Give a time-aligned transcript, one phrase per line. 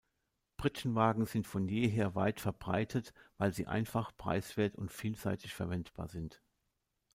[0.57, 6.41] Pritschenwagen sind von jeher weit verbreitet, weil sie einfach, preiswert und vielseitig verwendbar sind.